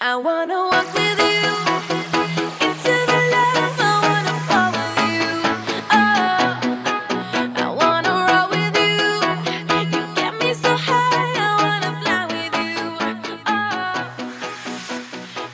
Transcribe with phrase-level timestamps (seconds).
[0.00, 1.52] I wanna walk with you
[2.60, 3.80] into the love.
[3.80, 5.26] I wanna fall with you.
[5.90, 5.98] Oh,
[7.56, 9.20] I wanna roll with you.
[9.90, 11.34] You get me so high.
[11.34, 12.94] I wanna fly with you.
[13.46, 14.06] Oh,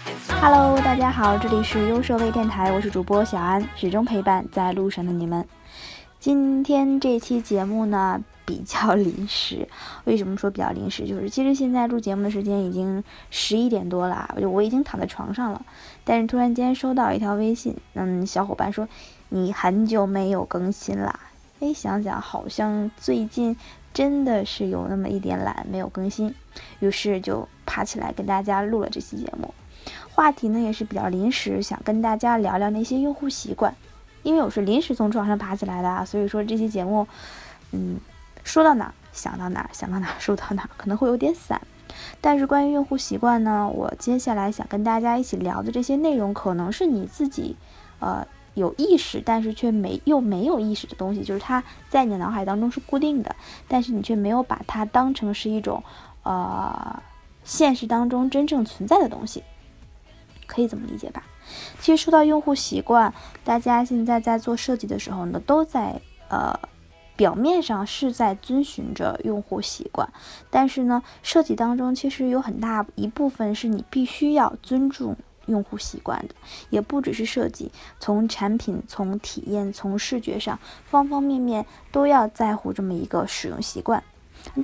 [0.06, 5.46] it's all Hello，大家好，这里是优设微电台，我是主播小安，始终陪伴在路上的你们。
[6.18, 9.68] 今天这期节目呢比较临时，
[10.04, 11.06] 为什么说比较临时？
[11.06, 15.62] 就是其实现在录节目的时间已经十一点多了，我就我已经躺在床上了，
[16.02, 18.88] 但是突然间收到一条微信，嗯，小伙伴说
[19.28, 21.20] 你很久没有更新啦。
[21.60, 23.54] 哎，想想好像最近
[23.92, 26.34] 真的是有那么一点懒，没有更新，
[26.80, 29.52] 于是就爬起来跟大家录了这期节目。
[30.10, 33.74] 话题呢也是比较临时，想跟大家聊聊那些用户习惯，
[34.22, 37.06] 因为我是临时从床上爬起来的啊，所以说这期节目，
[37.72, 37.96] 嗯，
[38.48, 41.60] 说到哪儿想到哪儿，想到哪儿说到哪儿，可能会有点散。
[42.18, 47.56] 但是关于用户习惯呢，我接下来想跟大家一起聊的这些内容，可能是你自己，
[47.98, 53.36] 呃，有意识，但是却没又没有意识的东西，就是它在你脑海当中是固定的，
[53.68, 55.82] 但是你却没有把它当成是一种，
[56.22, 57.02] 呃，
[57.44, 59.44] 现实当中真正存在的东西。
[60.46, 61.22] 可以这么理解吧？
[61.80, 63.12] 其实说到用户习惯，
[63.44, 66.00] 大家现在在做设计的时候呢，都在
[66.30, 66.58] 呃
[67.18, 70.08] 表面上是在遵循着用户习惯，
[70.50, 75.16] 但是呢，设计当中其实有很大一部分是你必须要尊重
[75.46, 76.34] 用户习惯的，
[76.70, 84.00] 也不只是设计，从产品、从体验、从视觉上方方面面都要在乎这么一个使用习惯。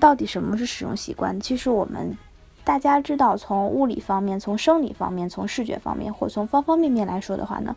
[0.01, 1.41] 到底什么是使用习惯？
[1.41, 2.17] 其实我们
[2.63, 7.75] 大家知道，从物理方面、从生理方面、从视觉方面，或从方方面面来说的话呢，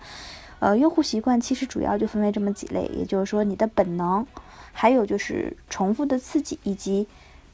[0.59, 4.25] 呃，用户习惯其实主要就分为这么几类，也就是说你的本能，
[4.80, 7.08] 还有就是重复的刺激，以及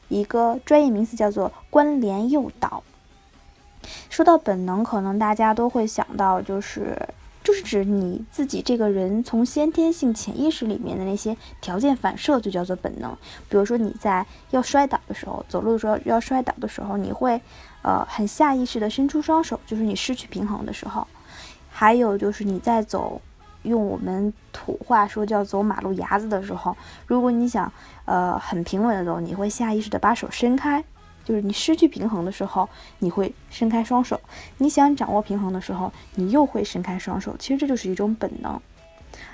[0.10, 2.84] 一个专业名词叫做关联诱导。
[4.10, 6.98] 说到本能，可能大家都会想到就是。
[7.44, 13.12] 就是指你自己这个人从先天性潜意识里面的那些条件反射，就叫做本能。
[13.50, 17.42] 比如说你在要摔倒的时候，走路的时候要摔倒的时候，你会
[17.82, 21.06] 呃很下意识的伸出双手，就是你失去平衡的时候。
[21.70, 23.20] 还有就是你在走，
[23.64, 26.76] 用我们土话说叫走马路牙子的时候，
[27.08, 27.72] 如果你想
[28.06, 30.84] 呃很平稳的走，你会下意识的把手伸开。
[31.26, 32.68] 就是你失去平衡的时候，
[33.00, 34.18] 你会伸开双手；
[34.58, 37.34] 你想掌握平衡的时候，你又会伸开双手。
[37.40, 38.60] 其实这就是一种本能。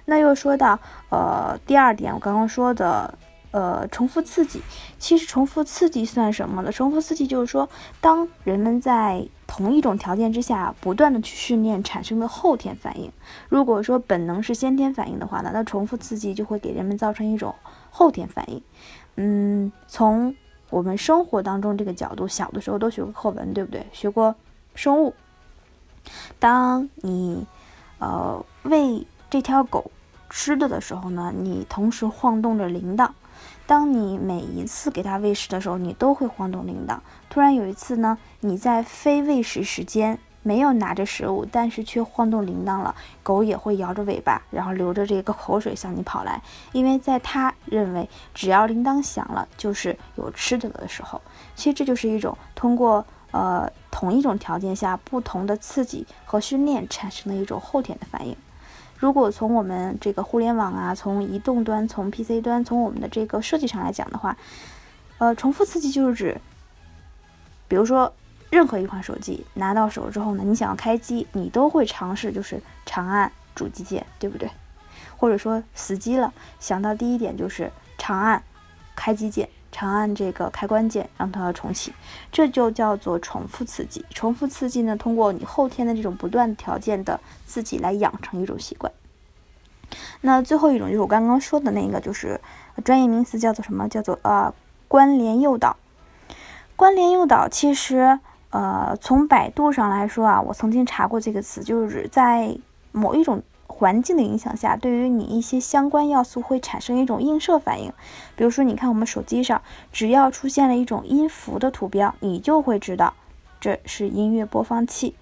[0.06, 0.80] 那又说到
[1.10, 3.12] 呃第二点，我刚刚说的
[3.52, 4.62] 呃重复刺激，
[4.98, 6.72] 其实重复刺激算什么呢？
[6.72, 7.68] 重复刺激就是说，
[8.00, 13.12] 当人们在同一种条件之下不断的去训练产生的后天反应。
[13.50, 17.56] 如果说本能是先天反应的话呢，那重复刺激就会给人们造成一种
[17.90, 18.62] 后天反应。
[19.16, 20.36] 嗯，从
[20.70, 23.86] 我们生活当中这个角度，小的时候都学过课文，对不对？
[23.92, 24.36] 学过
[24.76, 25.14] 生物。
[26.38, 27.46] 当你
[27.98, 29.92] 呃喂这条狗
[30.30, 33.10] 吃的的时候呢，你同时晃动着铃铛。
[33.70, 36.98] 当你每一次给它喂食的时候，你都会晃动铃铛。
[37.30, 46.42] 突然有一次呢，你在非喂食时间没有拿着食物，但是却晃动铃铛了，狗也会摇着尾巴，然后流着这个口水向你跑来，
[46.72, 51.22] 因为在它认为，只要铃铛响了，就是有吃的了的时候。
[51.56, 58.36] 其实这就是一种通过呃同一种条件下不同的刺激和训练产生的一种后天的反应。
[59.00, 64.38] 如果从我们这个互联网啊，从移动端、从 PC 端、从我们的这个设计上来讲的话，
[65.20, 66.42] 呃，重复刺激就是指，
[67.70, 68.14] 比如说
[68.50, 74.52] 任何一款手机拿到手之后呢，你想要开机，你都会尝试就是长按主机键，对不对？
[75.16, 78.44] 或者说死机了，想到第一点就是长按
[78.98, 81.94] 开机键，长按这个开关键，让它重启，
[82.32, 84.06] 这就叫做重复刺激。
[84.10, 88.92] 重复刺激呢，通过你后天的这种不断条件的刺激来养成一种习惯。
[90.22, 92.40] 那最后一种就是我刚刚说的那个，就是
[92.84, 93.88] 专业名词叫做什么？
[93.88, 94.54] 叫做呃
[94.88, 95.78] 关联诱导。
[96.76, 98.20] 关联诱导其实
[98.52, 102.56] 呃从百度上来说啊，我曾经查过这个词，就是在
[102.92, 103.42] 某一种
[103.80, 107.94] 环境的影响下，对于你一些相关要素会产生一种映射反应。
[108.36, 109.62] 比如说，你看我们手机上，
[109.94, 113.14] 只要出现了一种音符的图标，你就会知道
[113.62, 115.16] 这是音乐播放器。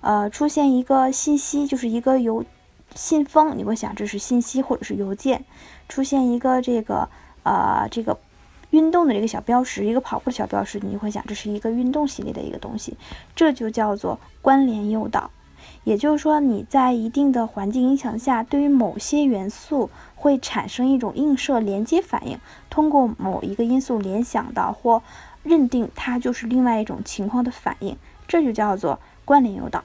[0.00, 2.44] 呃，出现一个信息，就是一个邮
[2.96, 5.44] 信封，你会想这是信息或者是邮件。
[5.88, 7.08] 出现一个这个
[7.44, 8.18] 呃这个
[8.70, 12.96] 运动的这个小标识，一个跑步的小标识，你会想这是一个运动系列的一个东西。
[13.36, 15.30] 这就叫做关联诱导。
[15.84, 22.38] 也就是说，你在一定的环境影响下，对于某些元素会产生一种映射连接反应，
[22.70, 25.02] 通过某一个因素联想到或
[25.42, 27.96] 认定它就是另外一种情况的反应，
[28.28, 29.82] 这就叫做关联诱导。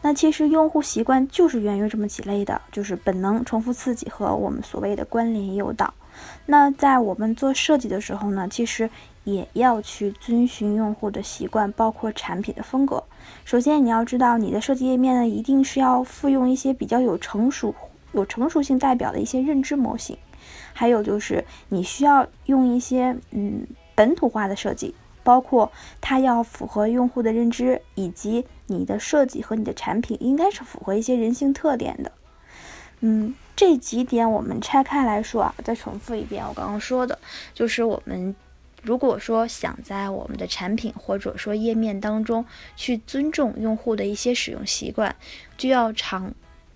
[0.00, 5.94] 那其实用户习惯就是源于这么几类的，就是本能、重复刺激和我们所谓的关联诱导。
[6.46, 8.90] 那在我们做设计的时候呢，其实
[9.24, 13.02] 也要去遵循用户的习惯，包括产品的风格。
[13.44, 17.74] 首先，你要知道你的设计页面呢，一定是要复用一些比较有成熟、
[18.12, 20.16] 有成熟性代表的一些认知模型。
[20.72, 24.94] 还有就是你需要用一些嗯本土化的设计。
[25.24, 25.70] 包括
[26.00, 32.10] 它要符合用户的认知，以及你的设计和你的产品应该是符合一些人性特点的。
[33.02, 37.16] 嗯，这几点我们拆开来说啊，再重复一遍我刚刚说的，
[37.54, 38.34] 就是我们
[38.82, 42.44] 如果说想在我们的产品或者说页面当中
[42.76, 45.16] 去尊重用户的一些使用习惯，
[45.56, 46.34] 就要常。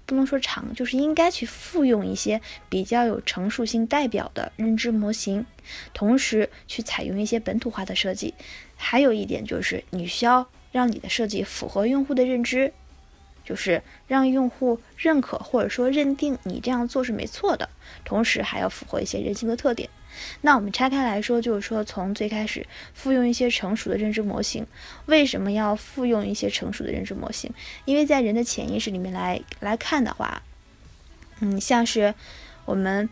[0.09, 5.45] 不能说长，就是应该去复用一些比较有成熟性代表的认知模型，
[5.93, 8.33] 同时去采用一些本土化的设计。
[8.77, 12.73] 还有一点就是，你需要让你的设计符合用户的认知，
[13.45, 17.69] 就是让用户认可或者说认定你这样做是没错的，
[18.05, 19.91] 同时还要符合一些人性的特点。
[20.41, 24.67] 那我们拆开来说，就是说从最开始复用一些成熟的认知模型，
[25.07, 27.53] 为什么要复用一些成熟的认知模型？
[27.85, 30.43] 因为在人的潜意识里面来来看的话，
[31.41, 32.15] 嗯，像是
[32.65, 33.09] 我们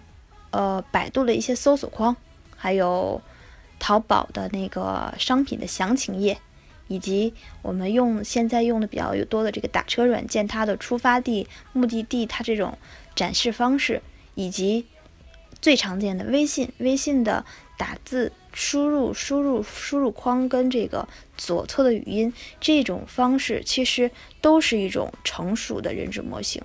[0.50, 2.16] 呃百度的一些搜索框，
[2.56, 3.20] 还有
[3.78, 6.38] 淘宝的那个商品的详情页，
[6.88, 12.78] 以及我们用现在用的比较多的这个打车软件，它的出发地、目的地，它这种
[13.14, 14.02] 展示方式，
[14.34, 14.86] 以及。
[15.64, 17.42] 最常见的微信，微信的
[17.78, 21.08] 打字输入、输入、输入框跟这个
[21.38, 22.30] 左侧的语音
[22.60, 24.10] 这种方式，其实
[24.42, 26.62] 都是一种成熟的认知模型。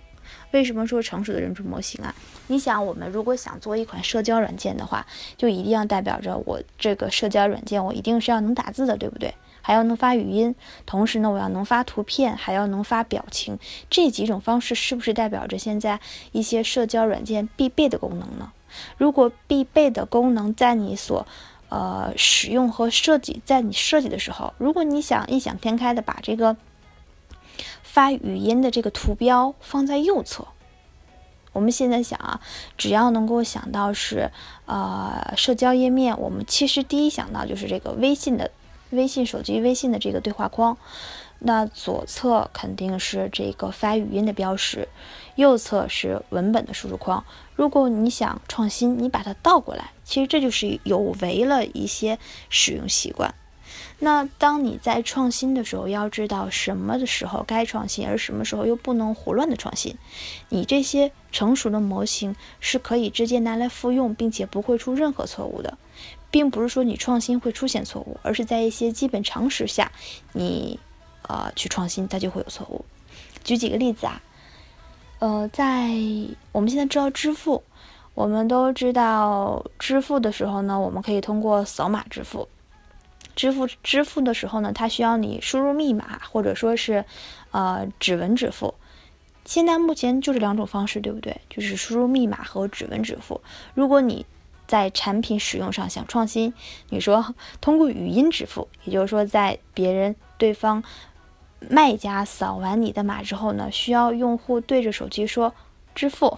[0.51, 2.13] 为什么说成熟的认知模型啊？
[2.47, 5.07] 你想，我们如果想做一款社交软件的话，
[5.37, 9.33] 就一定要代表着我这个社交软件，我一定是要能打字的，对不对？
[9.61, 10.53] 还要能发语音，
[10.85, 13.57] 同时呢，我要能发图片，还要能发表情，
[13.89, 16.01] 这几种方式是不是代表着现在
[16.33, 18.51] 一些社交软件必备的功能呢？
[18.97, 21.25] 如果必备的功能在你所，
[21.69, 26.57] 呃，使用和设计，在你设计的时候，如果你想异想天开的把这个
[27.83, 30.47] 发语音的这个图标放在右侧，
[31.53, 32.41] 我们现在想啊，
[32.77, 34.31] 只要能够想到是
[34.65, 38.51] 呃社交页面，我们其实第一想到就是这个微信的
[38.91, 40.77] 微信手机微信的这个对话框。
[41.41, 44.89] 那左侧肯定是这个发语音的标识，
[45.35, 47.23] 右侧是文本的输入框。
[47.55, 52.19] 如果你想创新，你把它倒过来，其实这就是有违了一些
[52.49, 53.33] 使用习惯。
[53.99, 59.95] 那当你在创新的时候，要知道什么的时候该创新，而什么时候又不能胡乱的创新。
[60.49, 65.77] 你这些成熟的模型是可以直接拿来复用，并且不会出任何错误的，
[66.29, 69.93] 并不是说你创新会出现错误，而是在一些基本常识下，
[70.33, 70.79] 你。
[71.29, 72.83] 呃，去创新，它就会有错误。
[73.43, 74.21] 举几个例子啊，
[75.19, 75.91] 呃，在
[76.51, 77.63] 我们现在知道支付，
[78.15, 82.49] 我们都知道支付的时候呢，我们可以通过扫码支付。
[83.35, 87.05] 支付支付的时候呢，它需要你输入密码，或者说是
[87.51, 88.73] 呃指纹支付。
[89.45, 91.39] 现在目前就这两种方式，对不对？
[91.49, 93.39] 就是输入密码和指纹支付。
[93.75, 94.25] 如果你
[94.67, 96.53] 在产品使用上想创新，
[96.89, 100.83] 你说通过语音支付，也就是说在别人对方。
[101.67, 105.53] 卖家扫完你的码之后呢，需要用户对着手机说
[105.93, 106.37] 支付，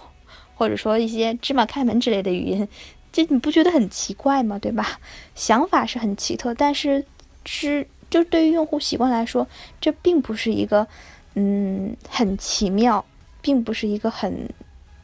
[0.54, 2.68] 或者说一些芝麻开门之类的语音，
[3.12, 4.58] 这你不觉得很奇怪吗？
[4.58, 4.98] 对吧？
[5.34, 7.04] 想法是很奇特，但是
[7.44, 9.46] 是就对于用户习惯来说，
[9.80, 10.86] 这并不是一个
[11.34, 13.04] 嗯很奇妙，
[13.40, 14.48] 并不是一个很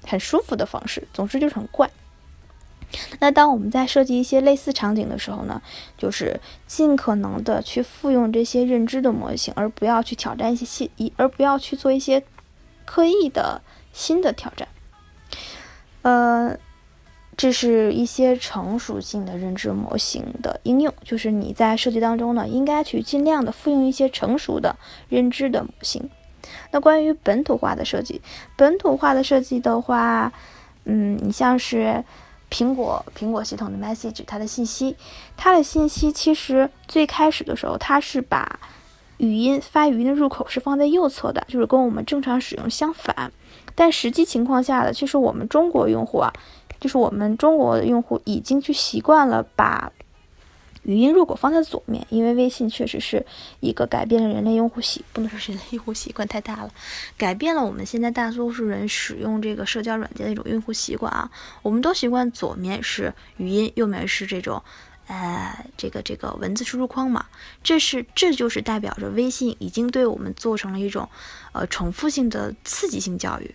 [0.05, 1.07] 很舒服的方式。
[1.13, 1.89] 总之就是很怪。
[3.21, 5.61] 那当我们在设计一些类似场景的时候呢，
[5.99, 12.23] 就是尽可能的去复用这些认知的模型，而不要去挑战一些新，而不要去做一些
[12.87, 13.61] 刻意的
[13.93, 14.67] 新的挑战。
[16.01, 16.57] 呃，
[17.37, 24.75] 这是一些成熟性的认知模型的应用，就是你在设计当中呢，应该去尽量的复用一些成熟的
[25.11, 26.09] 认知的模型。
[26.71, 28.23] 那关于本土化的设计，
[28.57, 30.33] 本土化的设计的话，
[30.85, 32.03] 嗯，你像是。
[32.51, 34.97] 苹果苹果系统的 message，它的信息，
[35.37, 38.59] 它的信息其实最开始的时候，它是把
[39.19, 43.33] 语音发语音的入口是放在右侧的，就是跟我们正常使用相反。
[43.75, 46.33] 但实际情况下的，其实我们中国用户啊，
[46.81, 49.93] 就是我们中国的用户已经去习惯了把。
[50.89, 53.23] 语音入口放在左面，因为微信确实是
[53.61, 56.71] 一个改变了人类用户习，不能说人类用户习惯太大了，
[57.19, 61.31] 改变了我们现在大多数人使用这个社交软件的一种用户习惯啊。
[61.61, 64.63] 我们都习惯左面是语音，右面是这种
[65.09, 67.27] 呃，这个这个文字输入框嘛，
[67.63, 71.07] 这是这就是代表着微信已经对我们做成了一种
[71.53, 73.55] 呃重复性的刺激性教育。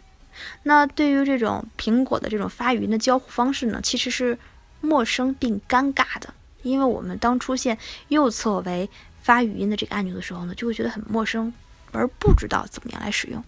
[0.61, 4.37] 那对于这种苹果的这种发语音的交互方式呢，其实是
[4.81, 6.31] 陌生并尴尬的，
[6.63, 7.77] 因为我们当出现
[8.07, 8.89] 右侧为
[9.21, 11.53] 发语音的这个按钮的时候呢，就会觉得很陌生，
[11.91, 13.43] 而不知道怎么样来使用。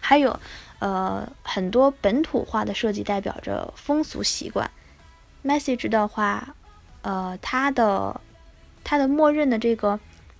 [0.00, 0.38] 还有，
[0.78, 4.70] 呃，很多本土化的设计代表着风俗习惯。
[5.44, 6.54] Message 的话，
[7.00, 8.20] 呃，它的
[8.84, 9.98] 它的默认的这个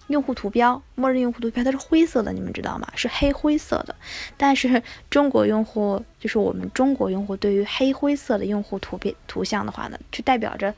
[0.09, 2.87] 用户图标，默认用户图标它是灰色的，你们知道吗？
[2.95, 3.97] 是黑灰色的。
[4.37, 10.75] 但是中国用户，就是我们中国用户对于黑灰色的用户图片图像的话呢，就代表着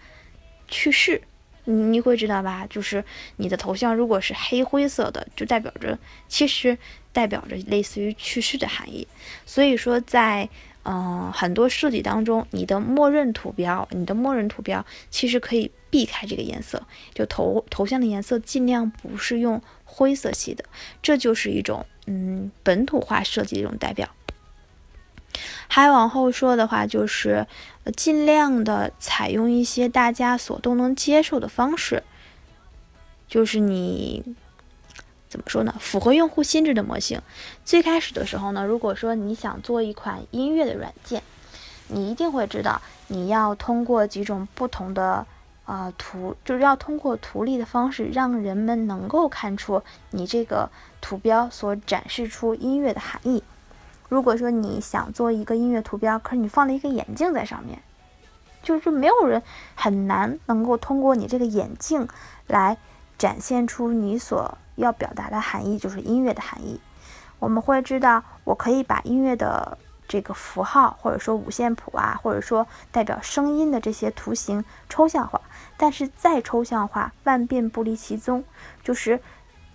[0.68, 1.22] 去世。
[1.66, 2.66] 你你会知道吧？
[2.68, 3.02] 就是
[3.36, 6.76] 你的头像如果是黑灰色的，就代表着其实
[7.10, 9.08] 代表着类似于去世的含义。
[9.46, 10.46] 所以说，在
[10.82, 20.62] 嗯很多设计当中，你的默认图标，你的默认图标其实可以避开这个颜色，就头头像的颜色尽量不是用灰色系的，
[21.00, 24.06] 这就是一种嗯本土化设计的一种代表。
[25.68, 27.46] 还往后说的话，就是
[27.96, 32.02] 尽量的采用一些大家所都能接受的方式，
[33.28, 34.22] 就是你
[35.28, 35.74] 怎么说呢？
[35.80, 37.20] 符合用户心智的模型。
[37.64, 41.22] 最开始的时候呢，如果说你想做一款音乐的软件，
[41.88, 45.26] 你一定会知道，你要通过几种不同的
[45.66, 53.42] 呃图，就是要通过图例的方式，让人们能够看出你这个图标所展示出音乐的含义。
[54.14, 57.82] 如果说你想做一个音乐图标，可是你放了一个眼镜在上面，
[58.62, 59.42] 就是没有人
[59.74, 62.06] 很难能够通过你这个眼镜
[62.46, 62.78] 来
[63.18, 66.80] 展现出你所要表达的含义，就是音乐的含义。
[67.40, 75.40] 我们会知道，我可以把音乐的这个符号，或者说五线谱啊，或者说代表声音的这些图形抽象化，
[75.76, 78.44] 但是再抽象化，万变不离其宗，
[78.84, 79.20] 就是。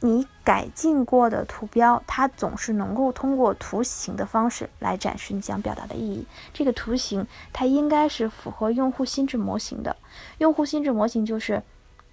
[0.01, 6.25] 你改进过的图标，它总是能够通过图形的方式来展示你想表达的意义。
[6.53, 9.95] 这个图形它应该是符合用户心智模型的。
[10.37, 11.61] 用户心智模型就是，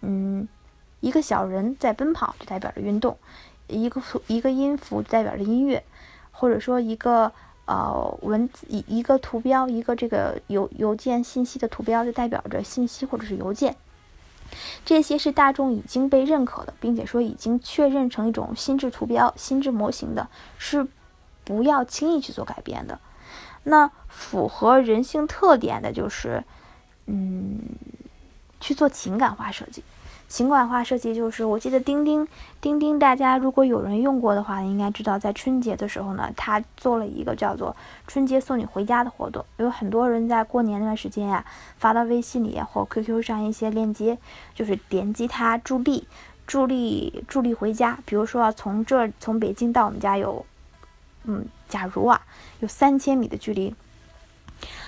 [0.00, 0.48] 嗯，
[0.98, 3.16] 一个小人在奔跑就代表着运动，
[3.68, 5.84] 一个符一个音符代表着音乐，
[6.32, 7.30] 或者说一个
[7.66, 13.76] 呃文字一一个图标，一个这个邮邮件信息的图标就代表着信息或者是邮件。
[14.84, 20.86] 这些是大众已经被认可的，并且说已经确认成一种心智图标、心智模型的，是
[21.44, 22.98] 不要轻易去做改变的。
[23.64, 26.44] 那符合人性特点的，就是
[27.06, 27.58] 嗯，
[28.60, 29.82] 去做情感化设计。
[30.28, 32.26] 情感化设计就是，我记得钉钉，
[32.60, 37.76] 钉钉，大家如果有人用过的话，应该知道，在春节的时候呢，他做了一个叫做
[38.08, 41.44] “春节送你回家”的活动，有很多人在过年那段时间呀，
[41.78, 44.18] 发到微信里或 QQ 上一些链接，
[44.52, 46.08] 就是点击它助力，
[46.44, 47.96] 助力，助力回家。
[48.04, 50.44] 比如说，从这从北京到我们家有，
[51.22, 52.20] 嗯，假如啊，
[52.58, 53.74] 有三千米的距离，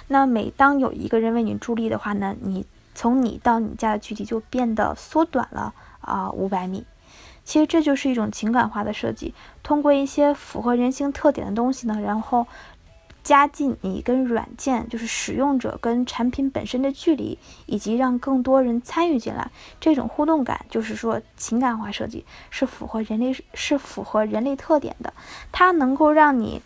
[0.09, 2.66] 那每当有一个人为你助力的话呢，你。
[2.98, 6.84] 从你到你家的距离就变得缩短了啊五百米，
[7.44, 12.48] 其实这就是一种情感化的设计，通过一些符合人性特点的东西呢，然后
[13.22, 25.14] 加进你跟软件，就是使用者跟产品本身的距离，以及让更多人参与进来，这种互动感，就是说情感化设计是符合人类是符合人类特点的，
[25.52, 26.60] 它能够让你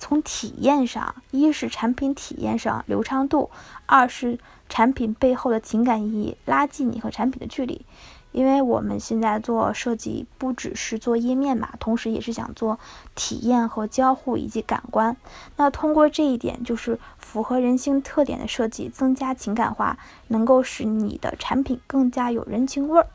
[0.00, 3.52] 从体验上，一是产品体验上流畅度，
[3.86, 4.40] 二是。
[4.68, 7.84] 产品背后的情感意义，拉近你和产品的距离。
[8.32, 12.78] 因为我们现在做设计，不只是做页面嘛，同时也是想做
[13.14, 15.16] 体验和交互以及感官。
[15.56, 19.96] 那通过这一点，就是符合人性特点的设计，增加情感化，
[20.28, 23.06] 能够使你的产品更加有人情味儿。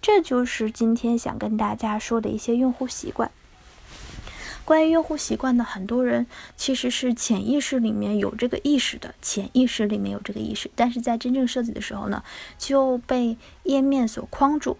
[0.00, 3.30] 这就是今天想跟大家说的一些用户习惯。
[4.66, 12.24] 关于用户习惯的，很多人其实是潜意识里面有这个意识的，潜意识里面有这个意识，但是在真正设计的时候呢，
[12.58, 14.76] 就被页面所框住。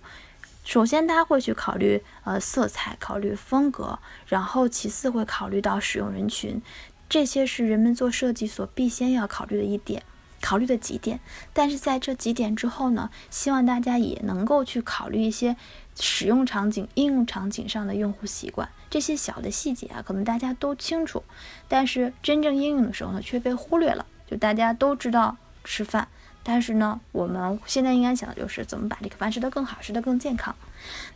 [0.64, 6.60] 首先，他会去考虑呃色彩，考虑风格，然后其次会考虑到使用人群，
[7.08, 10.02] 这些是人们做设计所必先要考虑的一点。
[10.42, 11.18] 考虑的几点，
[11.52, 15.56] 但是在这几点之后呢，希望大家也能够去考虑一些
[15.98, 21.24] 使用场景、应用场景上的用户习惯，这些小的细节啊，可能大家都清楚，
[21.68, 24.06] 但是真正应用的时候呢，却被忽略了。
[24.26, 26.08] 就大家都知道吃饭，
[26.42, 30.54] 但是呢，我们现在应该想的就是怎么把这个饭吃得更好，吃得更健康。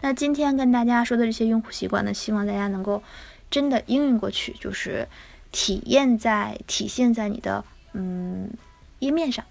[0.00, 3.02] 那今天跟大家说的这些用户习惯呢，希望大家能够
[3.50, 5.08] 真的应用过去，就是
[5.52, 8.50] 体验在体现在你的嗯。
[9.00, 9.46] 页面上，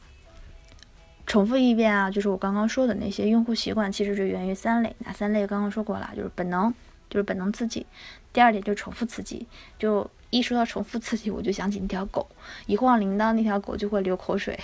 [1.30, 5.46] 重复一遍啊，就是我刚刚说的那些用户习惯，其实是源于三类，哪三类？
[5.46, 6.74] 刚刚说过了，就是本能，
[7.08, 7.86] 就是本能刺激；
[8.34, 9.46] 第二点就是重复刺激，
[9.78, 12.28] 就一说到重复刺激，我就想起那条狗，
[12.66, 14.56] 一晃铃铛，那条狗就会流口水；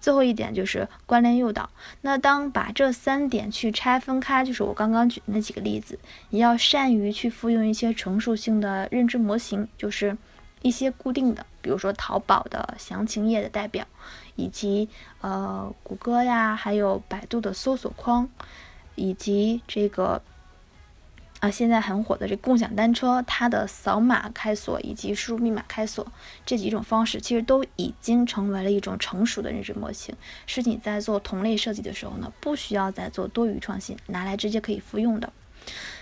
[0.00, 1.70] 最后一点就是关联诱导。
[2.00, 5.96] 那当把这三点去拆分开，就是我刚刚举的那几个例子，
[6.30, 10.18] 你要善于去复用一些成熟性的认知模型，就是
[10.62, 13.86] 一些固定的，比如说淘宝的详情页的代表。
[14.36, 14.88] 以及
[15.20, 18.26] 呃，谷歌呀，还有百度的搜索框，
[18.94, 20.22] 以及这个
[21.40, 26.06] 啊，现在很火的这共享单车，它的扫码开锁以及输入密码开锁
[26.46, 35.30] 这几种方式，其实都已经成为了一种成熟的认知模型，是你在做同类设计的时候呢，不需要再做多余创新，拿来直接可以复用的。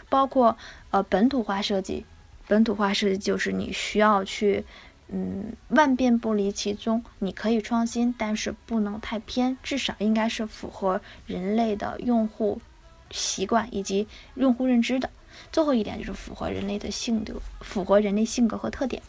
[0.09, 0.57] 包括
[0.91, 2.07] 呃，本土化设计，
[2.49, 4.65] 本土化是就是你需要去。
[5.11, 7.03] 嗯，万变不离其宗。
[7.21, 12.61] 你可以创新，但是不能太偏，至少应该是符合人类的用户
[13.11, 15.09] 习惯以及用户认知的。
[15.51, 19.03] 最后一点就是符合人类的性格，符合人类性格和特点。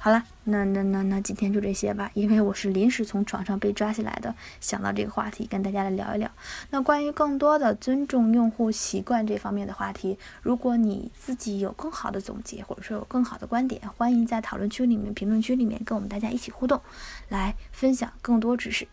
[0.00, 6.30] 好了，那那那那今天就这些吧，因为我是临时从床上被抓起来的，想到这个话题跟大家来聊一聊。
[6.70, 16.80] 那关于更多的尊重用户习惯这方面的话题，如果你自己有更好的总结，或者说有更好的观点，欢迎在讨论区里面、评论区里面跟我们大家一起互动，
[17.28, 18.86] 来分享更多知识。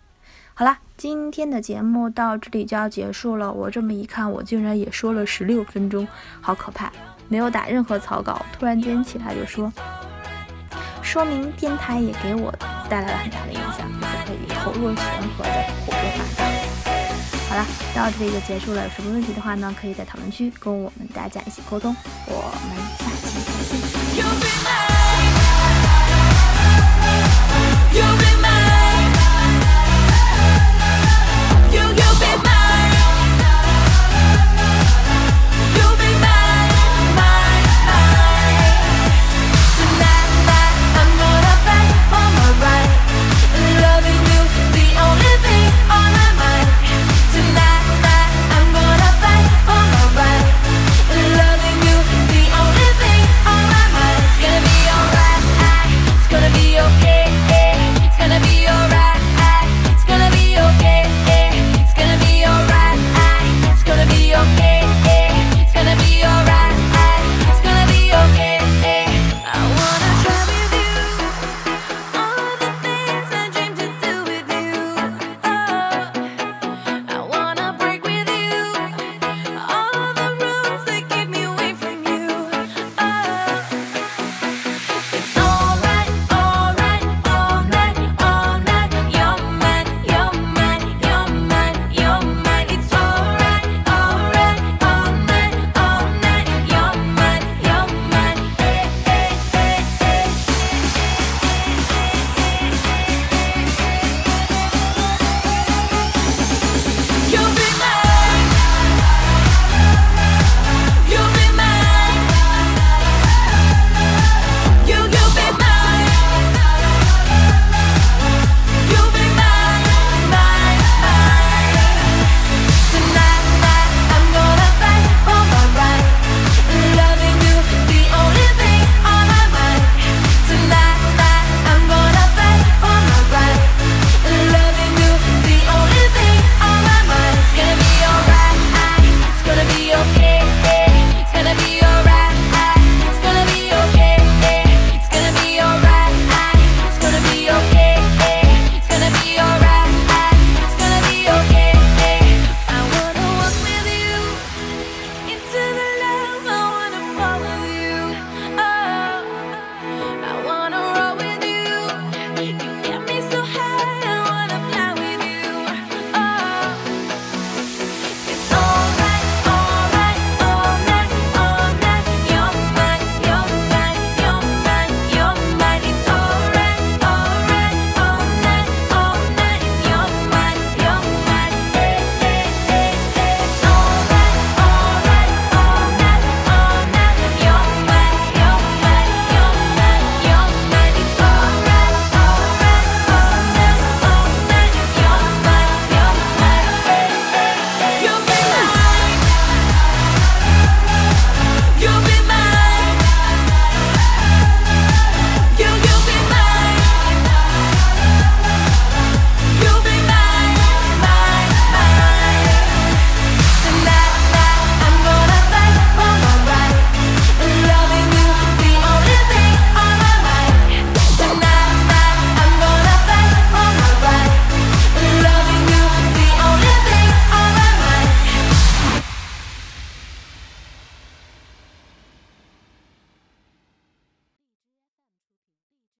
[0.55, 3.53] 好啦，今天的节目到这里就要结束了。
[3.53, 6.07] 我这么一看，我竟然也说了十六分钟，
[6.41, 6.91] 好可怕！
[7.27, 9.71] 没有打任何草稿，突然间起来就说。
[11.15, 12.53] 说明电台也给我
[12.89, 15.05] 带来了很大的影响，就是可以口若悬
[15.37, 16.45] 河的胡说八道。
[17.47, 18.83] 好了，到这里就结束了。
[18.83, 21.95] 有什么问题的话呢，可以在讨论区跟我们大家一起沟通。
[22.25, 23.53] 我们下期再
[27.93, 28.64] 见。